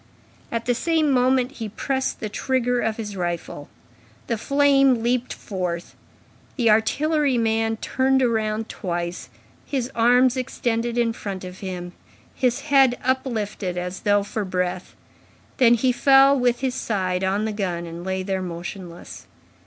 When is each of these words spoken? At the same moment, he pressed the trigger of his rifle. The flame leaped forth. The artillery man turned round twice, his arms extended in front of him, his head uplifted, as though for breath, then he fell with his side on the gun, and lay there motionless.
At 0.51 0.65
the 0.65 0.73
same 0.73 1.11
moment, 1.11 1.51
he 1.51 1.69
pressed 1.69 2.19
the 2.21 2.27
trigger 2.27 2.79
of 2.79 2.97
his 2.97 3.15
rifle. 3.15 3.69
The 4.25 4.35
flame 4.39 5.03
leaped 5.03 5.31
forth. 5.31 5.93
The 6.55 6.71
artillery 6.71 7.37
man 7.37 7.77
turned 7.77 8.23
round 8.23 8.67
twice, 8.67 9.29
his 9.63 9.91
arms 9.93 10.35
extended 10.35 10.97
in 10.97 11.13
front 11.13 11.43
of 11.43 11.59
him, 11.59 11.91
his 12.33 12.61
head 12.61 12.97
uplifted, 13.03 13.77
as 13.77 13.99
though 13.99 14.23
for 14.23 14.43
breath, 14.43 14.95
then 15.57 15.75
he 15.75 15.91
fell 15.91 16.35
with 16.35 16.61
his 16.61 16.73
side 16.73 17.23
on 17.23 17.45
the 17.45 17.53
gun, 17.53 17.85
and 17.85 18.03
lay 18.03 18.23
there 18.23 18.41
motionless. 18.41 19.27